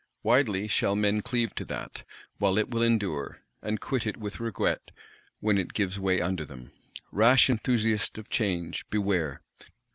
[0.23, 2.01] Widely shall men cleave to that,
[2.39, 4.89] while it will endure; and quit it with regret,
[5.41, 6.71] when it gives way under them.
[7.11, 9.41] Rash enthusiast of Change, beware!